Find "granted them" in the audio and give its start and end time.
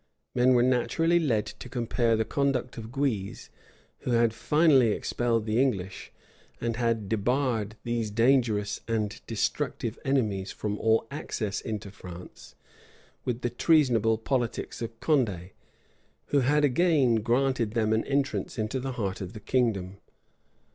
17.17-17.93